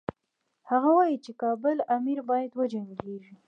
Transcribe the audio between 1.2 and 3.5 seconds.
چې کابل امیر باید وجنګیږي.